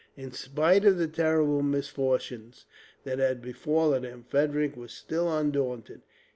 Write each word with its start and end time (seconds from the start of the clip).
In 0.17 0.31
spite 0.31 0.83
of 0.83 0.97
the 0.97 1.07
terrible 1.07 1.61
misfortunes 1.61 2.65
that 3.03 3.19
had 3.19 3.39
befallen 3.39 4.01
him, 4.03 4.23
Frederick 4.27 4.75
was 4.75 4.91
still 4.93 5.31
undaunted. 5.31 6.01